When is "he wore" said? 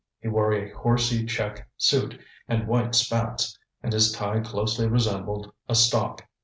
0.19-0.51